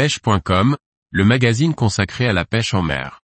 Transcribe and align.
pêche.com, 0.00 0.78
le 1.10 1.24
magazine 1.26 1.74
consacré 1.74 2.26
à 2.26 2.32
la 2.32 2.46
pêche 2.46 2.72
en 2.72 2.80
mer. 2.80 3.20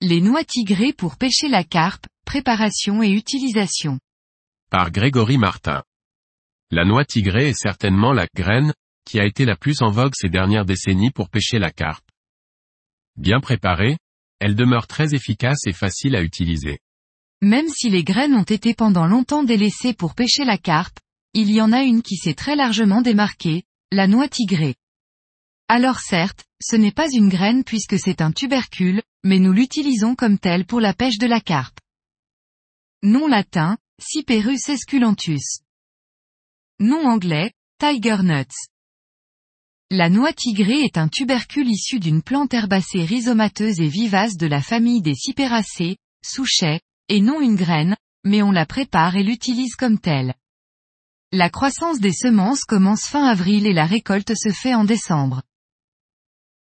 Les 0.00 0.20
noix 0.20 0.42
tigrées 0.42 0.92
pour 0.92 1.16
pêcher 1.16 1.46
la 1.46 1.62
carpe, 1.62 2.06
préparation 2.26 3.00
et 3.00 3.10
utilisation. 3.10 4.00
Par 4.72 4.90
Grégory 4.90 5.38
Martin. 5.38 5.84
La 6.72 6.84
noix 6.84 7.04
tigrée 7.04 7.50
est 7.50 7.56
certainement 7.56 8.12
la 8.12 8.26
graine, 8.34 8.72
qui 9.04 9.20
a 9.20 9.24
été 9.24 9.44
la 9.44 9.54
plus 9.54 9.82
en 9.82 9.92
vogue 9.92 10.14
ces 10.16 10.30
dernières 10.30 10.64
décennies 10.64 11.12
pour 11.12 11.30
pêcher 11.30 11.60
la 11.60 11.70
carpe. 11.70 12.03
Bien 13.16 13.40
préparée, 13.40 13.96
elle 14.40 14.56
demeure 14.56 14.86
très 14.86 15.14
efficace 15.14 15.66
et 15.66 15.72
facile 15.72 16.16
à 16.16 16.22
utiliser. 16.22 16.78
Même 17.40 17.68
si 17.68 17.90
les 17.90 18.04
graines 18.04 18.34
ont 18.34 18.42
été 18.42 18.74
pendant 18.74 19.06
longtemps 19.06 19.44
délaissées 19.44 19.94
pour 19.94 20.14
pêcher 20.14 20.44
la 20.44 20.58
carpe, 20.58 20.98
il 21.32 21.50
y 21.50 21.60
en 21.60 21.72
a 21.72 21.82
une 21.82 22.02
qui 22.02 22.16
s'est 22.16 22.34
très 22.34 22.56
largement 22.56 23.02
démarquée, 23.02 23.64
la 23.92 24.06
noix 24.06 24.28
tigrée. 24.28 24.76
Alors 25.68 26.00
certes, 26.00 26.44
ce 26.62 26.76
n'est 26.76 26.92
pas 26.92 27.08
une 27.10 27.28
graine 27.28 27.64
puisque 27.64 27.98
c'est 27.98 28.20
un 28.20 28.32
tubercule, 28.32 29.02
mais 29.24 29.38
nous 29.38 29.52
l'utilisons 29.52 30.14
comme 30.14 30.38
tel 30.38 30.66
pour 30.66 30.80
la 30.80 30.94
pêche 30.94 31.18
de 31.18 31.26
la 31.26 31.40
carpe. 31.40 31.78
Nom 33.02 33.26
latin, 33.26 33.76
Cyperus 34.00 34.68
esculentus. 34.68 35.60
Nom 36.80 37.06
anglais, 37.06 37.52
tiger 37.78 38.22
nuts. 38.22 38.73
La 39.96 40.10
noix 40.10 40.32
tigrée 40.32 40.80
est 40.80 40.98
un 40.98 41.06
tubercule 41.06 41.68
issu 41.68 42.00
d'une 42.00 42.20
plante 42.20 42.52
herbacée 42.52 43.04
rhizomateuse 43.04 43.78
et 43.78 43.86
vivace 43.86 44.36
de 44.36 44.48
la 44.48 44.60
famille 44.60 45.02
des 45.02 45.14
cyperacées, 45.14 45.98
souchets, 46.20 46.80
et 47.08 47.20
non 47.20 47.40
une 47.40 47.54
graine, 47.54 47.96
mais 48.24 48.42
on 48.42 48.50
la 48.50 48.66
prépare 48.66 49.14
et 49.14 49.22
l'utilise 49.22 49.76
comme 49.76 50.00
telle. 50.00 50.34
La 51.30 51.48
croissance 51.48 52.00
des 52.00 52.12
semences 52.12 52.64
commence 52.64 53.04
fin 53.04 53.24
avril 53.24 53.68
et 53.68 53.72
la 53.72 53.86
récolte 53.86 54.34
se 54.34 54.48
fait 54.48 54.74
en 54.74 54.82
décembre. 54.82 55.42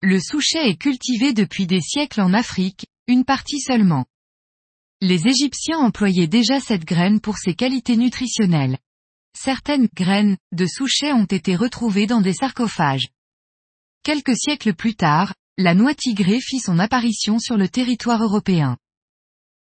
Le 0.04 0.20
souchet 0.20 0.70
est 0.70 0.78
cultivé 0.78 1.34
depuis 1.34 1.66
des 1.66 1.82
siècles 1.82 2.22
en 2.22 2.36
Afrique, 2.36 2.86
une 3.08 3.26
partie 3.26 3.62
seulement. 3.62 4.06
Les 5.02 5.26
Égyptiens 5.28 5.80
employaient 5.80 6.28
déjà 6.28 6.60
cette 6.60 6.86
graine 6.86 7.20
pour 7.20 7.40
ses 7.40 7.56
qualités 7.56 7.98
nutritionnelles. 7.98 8.78
Certaines 9.36 9.88
graines 9.96 10.38
de 10.52 10.68
souchet 10.68 11.14
ont 11.14 11.26
été 11.26 11.56
retrouvées 11.56 12.06
dans 12.06 12.22
des 12.22 12.34
sarcophages. 12.34 13.08
Quelques 14.04 14.36
siècles 14.36 14.74
plus 14.74 14.96
tard, 14.96 15.34
la 15.58 15.74
noix 15.74 15.96
tigrée 15.96 16.42
fit 16.42 16.60
son 16.60 16.78
apparition 16.78 17.40
sur 17.40 17.56
le 17.56 17.70
territoire 17.70 18.22
européen. 18.22 18.76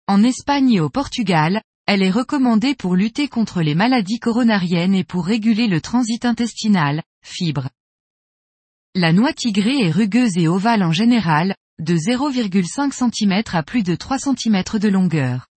En 0.06 0.22
Espagne 0.22 0.72
et 0.72 0.80
au 0.80 0.88
Portugal, 0.88 1.60
elle 1.86 2.02
est 2.02 2.10
recommandée 2.10 2.74
pour 2.74 2.96
lutter 2.96 3.28
contre 3.28 3.60
les 3.60 3.74
maladies 3.74 4.18
coronariennes 4.18 4.94
et 4.94 5.04
pour 5.04 5.26
réguler 5.26 5.66
le 5.66 5.82
transit 5.82 6.24
intestinal, 6.24 7.02
fibres. 7.22 7.68
La 8.94 9.12
noix 9.12 9.34
tigrée 9.34 9.76
est 9.76 9.90
rugueuse 9.90 10.38
et 10.38 10.48
ovale 10.48 10.84
en 10.84 10.92
général, 10.92 11.54
de 11.78 11.96
0,5 11.96 12.92
cm 12.92 13.42
à 13.52 13.62
plus 13.62 13.82
de 13.82 13.94
3 13.94 14.20
cm 14.20 14.62
de 14.80 14.88
longueur. 14.88 15.48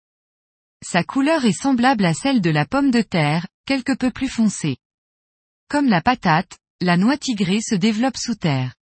Sa 0.85 1.05
couleur 1.05 1.45
est 1.45 1.53
semblable 1.53 2.03
à 2.03 2.13
celle 2.13 2.41
de 2.41 2.49
la 2.49 2.65
pomme 2.65 2.91
de 2.91 3.01
terre, 3.01 3.47
quelque 3.65 3.95
peu 3.95 4.11
plus 4.11 4.27
foncée. 4.27 4.75
Comme 5.69 5.87
la 5.87 6.01
patate, 6.01 6.57
la 6.83 6.97
noix 6.97 7.17
tigrée 7.17 7.61
se 7.61 7.75
développe 7.75 8.17
sous 8.17 8.35
terre. 8.35 8.75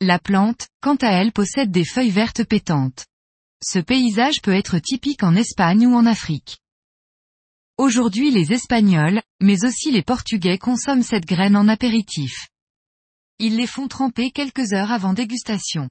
La 0.00 0.18
plante, 0.18 0.68
quant 0.82 0.96
à 0.96 1.08
elle 1.08 1.32
possède 1.32 1.70
des 1.70 1.84
feuilles 1.84 2.10
vertes 2.10 2.44
pétantes. 2.44 3.06
Ce 3.64 3.78
paysage 3.78 4.42
peut 4.42 4.52
être 4.52 4.78
typique 4.78 5.22
en 5.22 5.34
Espagne 5.34 5.86
ou 5.86 5.94
en 5.94 6.04
Afrique. 6.04 6.58
Aujourd'hui 7.78 8.30
les 8.30 8.52
Espagnols, 8.52 9.22
mais 9.40 9.64
aussi 9.64 9.90
les 9.90 10.02
Portugais 10.02 10.58
consomment 10.58 11.02
cette 11.02 11.24
graine 11.24 11.56
en 11.56 11.68
apéritif. 11.68 12.48
Ils 13.38 13.56
les 13.56 13.66
font 13.66 13.88
tremper 13.88 14.30
quelques 14.30 14.74
heures 14.74 14.92
avant 14.92 15.14
dégustation. 15.14 15.88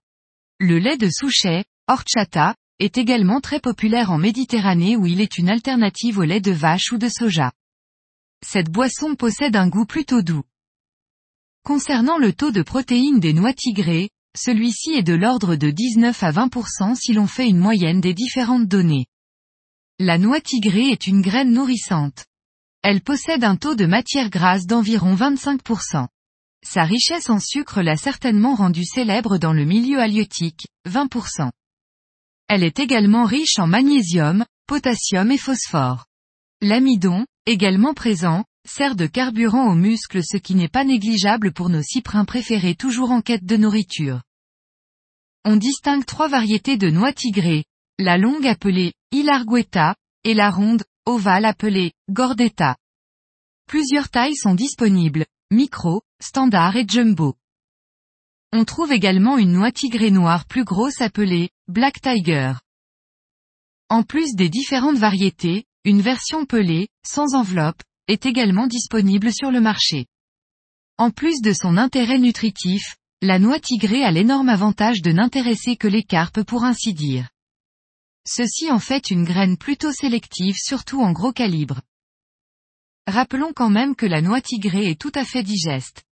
Le 0.59 0.77
lait 0.77 0.97
de 0.97 1.09
souchet, 1.09 1.65
horchata, 1.87 2.55
est 2.79 2.99
également 2.99 3.41
très 3.41 3.59
populaire 3.59 4.11
en 4.11 4.19
Méditerranée 4.19 4.95
où 4.95 5.07
il 5.07 5.21
est 5.21 5.39
une 5.39 5.49
alternative 5.49 6.19
au 6.19 6.23
lait 6.23 6.41
de 6.41 6.51
vache 6.51 6.91
ou 6.91 6.99
de 6.99 7.09
soja. 7.09 7.51
Cette 8.45 8.69
boisson 8.69 9.15
possède 9.15 9.55
un 9.55 9.67
goût 9.67 9.85
plutôt 9.85 10.21
doux. 10.21 10.43
Concernant 11.67 12.17
le 12.17 12.31
taux 12.31 12.51
de 12.51 12.61
protéines 12.61 13.19
des 13.19 13.33
noix 13.33 13.51
tigrées, 13.51 14.09
celui-ci 14.37 14.91
est 14.91 15.03
de 15.03 15.13
l'ordre 15.13 15.57
de 15.57 15.69
19 15.69 16.23
à 16.23 16.31
20% 16.31 16.95
si 16.95 17.11
l'on 17.11 17.27
fait 17.27 17.49
une 17.49 17.57
moyenne 17.57 17.99
des 17.99 18.13
différentes 18.13 18.69
données. 18.69 19.07
La 19.99 20.17
noix 20.17 20.39
tigrée 20.39 20.91
est 20.91 21.07
une 21.07 21.19
graine 21.19 21.51
nourrissante. 21.51 22.23
Elle 22.83 23.01
possède 23.01 23.43
un 23.43 23.57
taux 23.57 23.75
de 23.75 23.85
matière 23.85 24.29
grasse 24.29 24.65
d'environ 24.65 25.13
25%. 25.13 26.07
Sa 26.65 26.83
richesse 26.85 27.29
en 27.29 27.41
sucre 27.41 27.81
l'a 27.81 27.97
certainement 27.97 28.55
rendue 28.55 28.85
célèbre 28.85 29.37
dans 29.37 29.51
le 29.51 29.65
milieu 29.65 29.99
halieutique, 29.99 30.67
20%. 30.87 31.51
Elle 32.47 32.63
est 32.63 32.79
également 32.79 33.25
riche 33.25 33.59
en 33.59 33.67
magnésium, 33.67 34.45
potassium 34.67 35.31
et 35.31 35.37
phosphore. 35.37 36.05
L'amidon, 36.61 37.25
également 37.45 37.93
présent, 37.93 38.45
sert 38.67 38.95
de 38.95 39.07
carburant 39.07 39.71
aux 39.71 39.75
muscles 39.75 40.23
ce 40.23 40.37
qui 40.37 40.55
n'est 40.55 40.67
pas 40.67 40.83
négligeable 40.83 41.51
pour 41.51 41.69
nos 41.69 41.81
cyprins 41.81 42.25
préférés 42.25 42.75
toujours 42.75 43.11
en 43.11 43.21
quête 43.21 43.45
de 43.45 43.57
nourriture. 43.57 44.21
On 45.45 45.55
distingue 45.55 46.05
trois 46.05 46.27
variétés 46.27 46.77
de 46.77 46.89
noix 46.89 47.13
tigrées, 47.13 47.65
la 47.99 48.17
longue 48.17 48.45
appelée 48.45 48.93
Ilargueta, 49.11 49.95
et 50.23 50.33
la 50.33 50.49
ronde, 50.49 50.83
ovale 51.05 51.45
appelée 51.45 51.93
Gordetta. 52.09 52.75
Plusieurs 53.65 54.09
tailles 54.09 54.35
sont 54.35 54.55
disponibles, 54.55 55.25
micro, 55.51 56.01
standard 56.21 56.75
et 56.75 56.85
jumbo. 56.87 57.35
On 58.51 58.65
trouve 58.65 58.91
également 58.91 59.37
une 59.37 59.53
noix 59.53 59.71
tigrée 59.71 60.11
noire 60.11 60.45
plus 60.45 60.63
grosse 60.63 61.01
appelée 61.01 61.49
Black 61.67 62.01
Tiger. 62.01 62.53
En 63.89 64.03
plus 64.03 64.35
des 64.35 64.49
différentes 64.49 64.97
variétés, 64.97 65.65
une 65.85 66.01
version 66.01 66.45
pelée, 66.45 66.89
sans 67.05 67.35
enveloppe, 67.35 67.81
est 68.07 68.25
également 68.25 68.67
disponible 68.67 69.31
sur 69.33 69.51
le 69.51 69.61
marché. 69.61 70.05
En 70.97 71.11
plus 71.11 71.41
de 71.41 71.53
son 71.53 71.77
intérêt 71.77 72.19
nutritif, 72.19 72.95
la 73.21 73.39
noix 73.39 73.59
tigrée 73.59 74.03
a 74.03 74.11
l'énorme 74.11 74.49
avantage 74.49 75.01
de 75.01 75.11
n'intéresser 75.11 75.75
que 75.75 75.87
les 75.87 76.03
carpes 76.03 76.43
pour 76.43 76.63
ainsi 76.63 76.93
dire. 76.93 77.29
Ceci 78.27 78.71
en 78.71 78.79
fait 78.79 79.09
une 79.09 79.23
graine 79.23 79.57
plutôt 79.57 79.91
sélective 79.91 80.55
surtout 80.57 81.01
en 81.01 81.11
gros 81.11 81.31
calibre. 81.31 81.81
Rappelons 83.07 83.53
quand 83.55 83.69
même 83.69 83.95
que 83.95 84.05
la 84.05 84.21
noix 84.21 84.41
tigrée 84.41 84.89
est 84.89 84.99
tout 84.99 85.13
à 85.15 85.23
fait 85.23 85.43
digeste. 85.43 86.03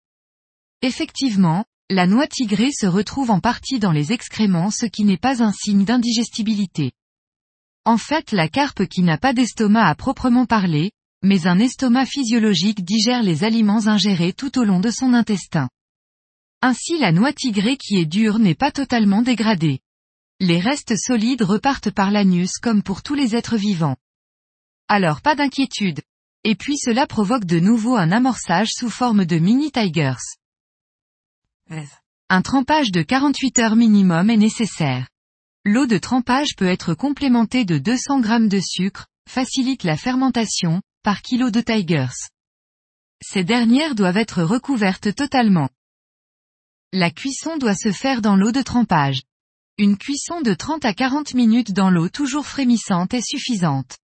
Effectivement, 0.81 1.65
la 1.89 2.07
noix 2.07 2.25
tigrée 2.25 2.71
se 2.71 2.85
retrouve 2.85 3.31
en 3.31 3.39
partie 3.39 3.79
dans 3.79 3.91
les 3.91 4.11
excréments 4.11 4.71
ce 4.71 4.85
qui 4.85 5.03
n'est 5.03 5.17
pas 5.17 5.43
un 5.43 5.51
signe 5.51 5.85
d'indigestibilité. 5.85 6.93
En 7.85 7.97
fait 7.97 8.31
la 8.31 8.47
carpe 8.47 8.85
qui 8.85 9.03
n'a 9.03 9.17
pas 9.17 9.33
d'estomac 9.33 9.85
à 9.85 9.93
proprement 9.93 10.45
parler, 10.45 10.91
mais 11.23 11.47
un 11.47 11.59
estomac 11.59 12.05
physiologique 12.05 12.83
digère 12.83 13.23
les 13.23 13.43
aliments 13.43 13.87
ingérés 13.87 14.33
tout 14.33 14.59
au 14.59 14.63
long 14.63 14.79
de 14.79 14.91
son 14.91 15.13
intestin. 15.13 15.69
Ainsi 16.61 16.97
la 16.97 17.11
noix 17.11 17.33
tigrée 17.33 17.77
qui 17.77 17.97
est 17.97 18.05
dure 18.05 18.39
n'est 18.39 18.55
pas 18.55 18.71
totalement 18.71 19.21
dégradée. 19.21 19.79
Les 20.39 20.59
restes 20.59 20.97
solides 20.97 21.43
repartent 21.43 21.91
par 21.91 22.11
l'anus 22.11 22.57
comme 22.61 22.83
pour 22.83 23.03
tous 23.03 23.13
les 23.13 23.35
êtres 23.35 23.57
vivants. 23.57 23.97
Alors 24.87 25.21
pas 25.21 25.35
d'inquiétude. 25.35 26.01
Et 26.43 26.55
puis 26.55 26.77
cela 26.77 27.07
provoque 27.07 27.45
de 27.45 27.59
nouveau 27.59 27.95
un 27.95 28.11
amorçage 28.11 28.69
sous 28.71 28.89
forme 28.89 29.25
de 29.25 29.37
mini 29.37 29.71
tigers. 29.71 30.21
Un 32.29 32.41
trempage 32.41 32.91
de 32.91 33.01
48 33.01 33.59
heures 33.59 33.75
minimum 33.75 34.29
est 34.29 34.37
nécessaire. 34.37 35.07
L'eau 35.63 35.87
de 35.87 35.97
trempage 35.97 36.55
peut 36.55 36.67
être 36.67 36.93
complémentée 36.93 37.65
de 37.65 37.79
200 37.79 38.21
g 38.21 38.47
de 38.47 38.59
sucre, 38.59 39.07
facilite 39.27 39.83
la 39.83 39.97
fermentation, 39.97 40.81
par 41.05 41.21
kilo 41.21 41.51
de 41.51 41.61
tigers. 41.61 42.31
Ces 43.21 43.43
dernières 43.43 43.93
doivent 43.93 44.17
être 44.17 44.41
recouvertes 44.41 45.13
totalement. 45.13 45.69
La 46.91 47.11
cuisson 47.11 47.57
doit 47.57 47.75
se 47.75 47.91
faire 47.91 48.23
dans 48.23 48.35
l'eau 48.35 48.51
de 48.51 48.63
trempage. 48.63 49.21
Une 49.77 49.99
cuisson 49.99 50.41
de 50.41 50.55
30 50.55 50.83
à 50.83 50.95
40 50.95 51.35
minutes 51.35 51.73
dans 51.73 51.91
l'eau 51.91 52.09
toujours 52.09 52.47
frémissante 52.47 53.13
est 53.13 53.21
suffisante. 53.21 53.99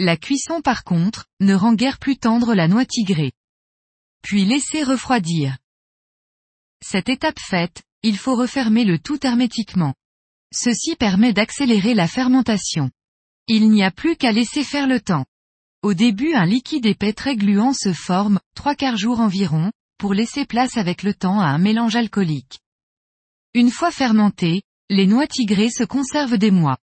La 0.00 0.16
cuisson 0.16 0.62
par 0.62 0.82
contre, 0.82 1.26
ne 1.38 1.54
rend 1.54 1.74
guère 1.74 2.00
plus 2.00 2.18
tendre 2.18 2.56
la 2.56 2.66
noix 2.66 2.86
tigrée. 2.86 3.30
Puis 4.20 4.44
laisser 4.44 4.82
refroidir. 4.82 5.58
Cette 6.84 7.08
étape 7.08 7.38
faite, 7.38 7.84
il 8.02 8.18
faut 8.18 8.34
refermer 8.34 8.84
le 8.84 8.98
tout 8.98 9.24
hermétiquement. 9.24 9.94
Ceci 10.52 10.96
permet 10.96 11.32
d'accélérer 11.32 11.94
la 11.94 12.08
fermentation. 12.08 12.90
Il 13.46 13.70
n'y 13.70 13.84
a 13.84 13.92
plus 13.92 14.16
qu'à 14.16 14.32
laisser 14.32 14.64
faire 14.64 14.88
le 14.88 15.00
temps. 15.00 15.24
Au 15.82 15.94
début 15.94 16.34
un 16.34 16.44
liquide 16.44 16.84
épais 16.84 17.14
très 17.14 17.36
gluant 17.36 17.72
se 17.72 17.94
forme, 17.94 18.38
trois 18.54 18.74
quarts 18.74 18.98
jour 18.98 19.18
environ, 19.18 19.72
pour 19.96 20.12
laisser 20.12 20.44
place 20.44 20.76
avec 20.76 21.02
le 21.02 21.14
temps 21.14 21.40
à 21.40 21.46
un 21.46 21.58
mélange 21.58 21.96
alcoolique. 21.96 22.60
Une 23.54 23.70
fois 23.70 23.90
fermenté, 23.90 24.62
les 24.90 25.06
noix 25.06 25.26
tigrées 25.26 25.70
se 25.70 25.84
conservent 25.84 26.36
des 26.36 26.50
mois. 26.50 26.76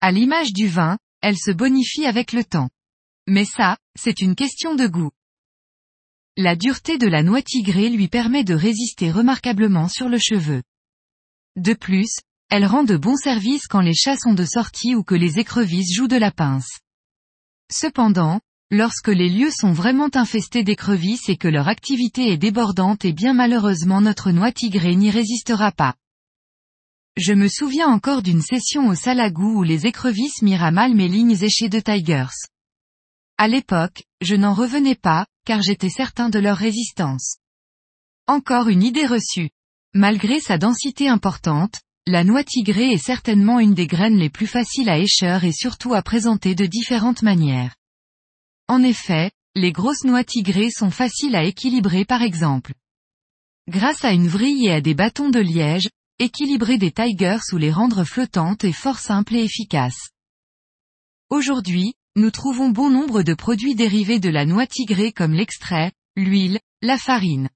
À 0.00 0.12
l'image 0.12 0.52
du 0.52 0.68
vin, 0.68 0.96
elles 1.22 1.38
se 1.38 1.50
bonifient 1.50 2.06
avec 2.06 2.32
le 2.32 2.44
temps. 2.44 2.70
Mais 3.26 3.44
ça, 3.44 3.78
c'est 3.98 4.20
une 4.20 4.36
question 4.36 4.76
de 4.76 4.86
goût. 4.86 5.10
La 6.36 6.54
dureté 6.54 6.98
de 6.98 7.08
la 7.08 7.24
noix 7.24 7.42
tigrée 7.42 7.88
lui 7.88 8.06
permet 8.06 8.44
de 8.44 8.54
résister 8.54 9.10
remarquablement 9.10 9.88
sur 9.88 10.08
le 10.08 10.18
cheveu. 10.18 10.62
De 11.56 11.74
plus, 11.74 12.14
elle 12.48 12.66
rend 12.66 12.84
de 12.84 12.96
bons 12.96 13.16
services 13.16 13.66
quand 13.66 13.80
les 13.80 13.94
chats 13.94 14.18
sont 14.18 14.34
de 14.34 14.44
sortie 14.44 14.94
ou 14.94 15.02
que 15.02 15.16
les 15.16 15.40
écrevisses 15.40 15.94
jouent 15.96 16.06
de 16.06 16.16
la 16.16 16.30
pince. 16.30 16.78
Cependant, 17.72 18.40
lorsque 18.70 19.08
les 19.08 19.28
lieux 19.28 19.50
sont 19.50 19.72
vraiment 19.72 20.10
infestés 20.14 20.64
d'écrevisses 20.64 21.28
et 21.28 21.36
que 21.36 21.48
leur 21.48 21.68
activité 21.68 22.32
est 22.32 22.36
débordante 22.36 23.04
et 23.04 23.12
bien 23.12 23.32
malheureusement 23.32 24.00
notre 24.00 24.30
noix 24.30 24.52
tigrée 24.52 24.96
n'y 24.96 25.10
résistera 25.10 25.72
pas. 25.72 25.94
Je 27.16 27.32
me 27.32 27.48
souviens 27.48 27.88
encore 27.88 28.22
d'une 28.22 28.42
session 28.42 28.88
au 28.88 28.94
Salagou 28.94 29.60
où 29.60 29.62
les 29.62 29.86
écrevisses 29.86 30.42
mirent 30.42 30.64
à 30.64 30.70
mal 30.70 30.94
mes 30.94 31.08
lignes 31.08 31.42
échées 31.42 31.68
de 31.68 31.80
Tigers. 31.80 32.34
À 33.38 33.48
l'époque, 33.48 34.04
je 34.20 34.34
n'en 34.34 34.54
revenais 34.54 34.94
pas, 34.94 35.26
car 35.44 35.62
j'étais 35.62 35.88
certain 35.88 36.28
de 36.28 36.38
leur 36.38 36.56
résistance. 36.56 37.38
Encore 38.26 38.68
une 38.68 38.82
idée 38.82 39.06
reçue. 39.06 39.50
Malgré 39.94 40.40
sa 40.40 40.58
densité 40.58 41.08
importante, 41.08 41.80
la 42.08 42.22
noix 42.22 42.44
tigrée 42.44 42.92
est 42.92 43.04
certainement 43.04 43.58
une 43.58 43.74
des 43.74 43.88
graines 43.88 44.16
les 44.16 44.30
plus 44.30 44.46
faciles 44.46 44.88
à 44.88 44.98
écheur 44.98 45.42
et 45.42 45.52
surtout 45.52 45.92
à 45.92 46.02
présenter 46.02 46.54
de 46.54 46.64
différentes 46.64 47.22
manières. 47.22 47.74
En 48.68 48.84
effet, 48.84 49.32
les 49.56 49.72
grosses 49.72 50.04
noix 50.04 50.22
tigrées 50.22 50.70
sont 50.70 50.90
faciles 50.90 51.34
à 51.34 51.42
équilibrer 51.42 52.04
par 52.04 52.22
exemple. 52.22 52.74
Grâce 53.68 54.04
à 54.04 54.12
une 54.12 54.28
vrille 54.28 54.66
et 54.66 54.72
à 54.72 54.80
des 54.80 54.94
bâtons 54.94 55.30
de 55.30 55.40
liège, 55.40 55.88
équilibrer 56.20 56.78
des 56.78 56.92
tigers 56.92 57.52
ou 57.52 57.56
les 57.56 57.72
rendre 57.72 58.04
flottantes 58.04 58.62
est 58.62 58.72
fort 58.72 59.00
simple 59.00 59.34
et 59.34 59.42
efficace. 59.42 60.10
Aujourd'hui, 61.28 61.94
nous 62.14 62.30
trouvons 62.30 62.70
bon 62.70 62.88
nombre 62.88 63.22
de 63.22 63.34
produits 63.34 63.74
dérivés 63.74 64.20
de 64.20 64.30
la 64.30 64.46
noix 64.46 64.68
tigrée 64.68 65.10
comme 65.10 65.32
l'extrait, 65.32 65.90
l'huile, 66.14 66.60
la 66.82 66.98
farine. 66.98 67.48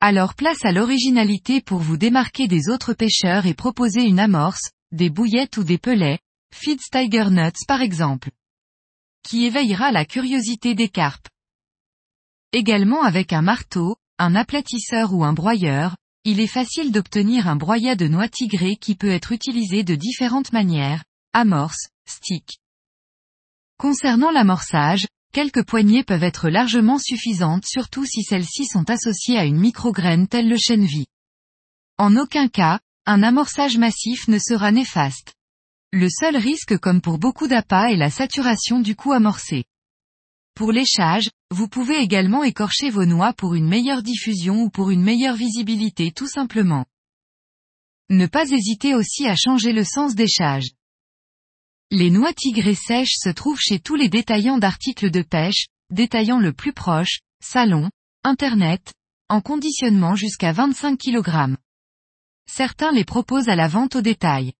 Alors 0.00 0.34
place 0.34 0.64
à 0.64 0.72
l'originalité 0.72 1.60
pour 1.60 1.78
vous 1.78 1.96
démarquer 1.96 2.48
des 2.48 2.68
autres 2.68 2.92
pêcheurs 2.92 3.46
et 3.46 3.54
proposer 3.54 4.02
une 4.02 4.20
amorce, 4.20 4.70
des 4.92 5.10
bouillettes 5.10 5.56
ou 5.56 5.64
des 5.64 5.78
pelets, 5.78 6.18
Feeds 6.54 6.90
Tiger 6.92 7.30
Nuts 7.30 7.64
par 7.66 7.80
exemple. 7.80 8.30
Qui 9.22 9.44
éveillera 9.46 9.92
la 9.92 10.04
curiosité 10.04 10.74
des 10.74 10.88
carpes. 10.88 11.28
Également 12.52 13.02
avec 13.02 13.32
un 13.32 13.42
marteau, 13.42 13.96
un 14.18 14.34
aplatisseur 14.34 15.12
ou 15.12 15.24
un 15.24 15.32
broyeur, 15.32 15.96
il 16.24 16.40
est 16.40 16.46
facile 16.46 16.92
d'obtenir 16.92 17.48
un 17.48 17.56
broyat 17.56 17.96
de 17.96 18.06
noix 18.06 18.28
tigrée 18.28 18.76
qui 18.76 18.94
peut 18.94 19.10
être 19.10 19.32
utilisé 19.32 19.82
de 19.82 19.94
différentes 19.94 20.52
manières, 20.52 21.04
amorce, 21.32 21.88
stick, 22.08 22.58
Concernant 23.78 24.30
l'amorçage, 24.30 25.06
quelques 25.36 25.66
poignées 25.66 26.02
peuvent 26.02 26.22
être 26.22 26.48
largement 26.48 26.98
suffisantes 26.98 27.66
surtout 27.66 28.06
si 28.06 28.22
celles-ci 28.22 28.64
sont 28.64 28.88
associées 28.88 29.36
à 29.36 29.44
une 29.44 29.58
micrograine 29.58 30.28
telle 30.28 30.48
le 30.48 30.56
chènevis. 30.56 31.04
En 31.98 32.16
aucun 32.16 32.48
cas, 32.48 32.80
un 33.04 33.22
amorçage 33.22 33.76
massif 33.76 34.28
ne 34.28 34.38
sera 34.38 34.72
néfaste. 34.72 35.34
Le 35.92 36.08
seul 36.08 36.38
risque 36.38 36.78
comme 36.78 37.02
pour 37.02 37.18
beaucoup 37.18 37.48
d'appâts 37.48 37.90
est 37.90 37.98
la 37.98 38.08
saturation 38.08 38.80
du 38.80 38.96
coup 38.96 39.12
amorcé. 39.12 39.64
Pour 40.54 40.72
l'échage, 40.72 41.28
vous 41.50 41.68
pouvez 41.68 41.98
également 41.98 42.42
écorcher 42.42 42.88
vos 42.88 43.04
noix 43.04 43.34
pour 43.34 43.54
une 43.54 43.68
meilleure 43.68 44.02
diffusion 44.02 44.62
ou 44.62 44.70
pour 44.70 44.88
une 44.88 45.02
meilleure 45.02 45.36
visibilité 45.36 46.12
tout 46.12 46.28
simplement. 46.28 46.86
Ne 48.08 48.26
pas 48.26 48.48
hésiter 48.48 48.94
aussi 48.94 49.26
à 49.26 49.36
changer 49.36 49.74
le 49.74 49.84
sens 49.84 50.14
d'échage. 50.14 50.70
Les 51.92 52.10
noix 52.10 52.32
tigrées 52.32 52.74
sèches 52.74 53.14
se 53.16 53.28
trouvent 53.28 53.60
chez 53.60 53.78
tous 53.78 53.94
les 53.94 54.08
détaillants 54.08 54.58
d'articles 54.58 55.10
de 55.12 55.22
pêche, 55.22 55.66
détaillants 55.90 56.40
le 56.40 56.52
plus 56.52 56.72
proche, 56.72 57.20
salon, 57.40 57.90
internet, 58.24 58.92
en 59.28 59.40
conditionnement 59.40 60.16
jusqu'à 60.16 60.50
25 60.50 60.98
kg. 60.98 61.56
Certains 62.50 62.90
les 62.90 63.04
proposent 63.04 63.48
à 63.48 63.54
la 63.54 63.68
vente 63.68 63.94
au 63.94 64.00
détail. 64.00 64.52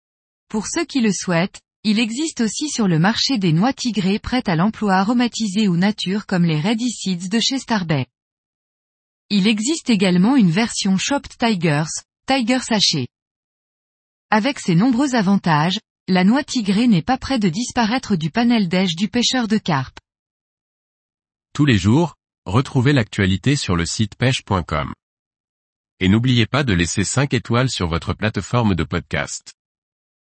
Pour 0.49 0.69
ceux 0.69 0.85
qui 0.85 1.01
le 1.01 1.13
souhaitent, 1.13 1.61
il 1.83 1.99
existe 1.99 2.41
aussi 2.43 2.69
sur 2.69 2.87
le 2.87 3.01
marché 3.01 3.39
des 3.39 3.53
noix 3.53 3.73
tigrées 3.73 4.21
prêtes 4.21 4.49
à 4.49 4.55
l'emploi 4.55 4.95
aromatisées 4.95 5.67
ou 5.67 5.77
nature 5.77 6.27
comme 6.27 6.45
les 6.45 6.61
Ready 6.61 6.91
Seeds 6.91 7.29
de 7.29 7.41
chez 7.41 7.59
Starbay. 7.59 8.07
Il 9.31 9.49
existe 9.49 9.91
également 9.91 10.37
une 10.37 10.53
version 10.53 10.97
Chopped 10.97 11.37
Tigers, 11.39 11.91
Tiger 12.29 12.61
Sachet. 12.61 13.09
Avec 14.31 14.61
ses 14.61 14.77
nombreux 14.77 15.17
avantages, 15.17 15.81
la 16.09 16.23
noix 16.23 16.45
tigrée 16.45 16.87
n'est 16.87 17.03
pas 17.03 17.19
près 17.19 17.41
de 17.41 17.49
disparaître 17.49 18.15
du 18.15 18.31
panel 18.31 18.69
d'èche 18.69 18.95
du 18.95 19.09
pêcheur 19.09 19.49
de 19.49 19.59
carpe. 19.59 19.99
Tous 21.53 21.65
les 21.65 21.79
jours, 21.79 22.15
retrouvez 22.45 22.93
l'actualité 22.93 23.57
sur 23.57 23.75
le 23.75 23.87
site 23.87 24.15
pêche.com. 24.15 24.95
Et 25.99 26.09
n'oubliez 26.09 26.47
pas 26.47 26.63
de 26.63 26.75
laisser 26.75 27.03
5 27.03 27.35
étoiles 27.35 27.71
sur 27.71 27.89
votre 27.89 28.15
plateforme 28.15 28.77
de 28.77 28.85
podcast. 28.85 29.56